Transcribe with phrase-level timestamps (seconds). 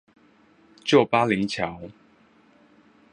[0.83, 1.91] 舊巴陵橋